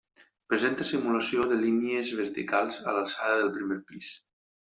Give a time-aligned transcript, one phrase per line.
[0.51, 4.13] Presenta simulació de línies verticals a l'alçada del primer pis.